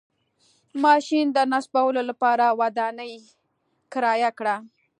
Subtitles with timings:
[0.83, 3.13] ماشین د نصبولو لپاره ودانۍ
[3.93, 4.55] کرایه کړه.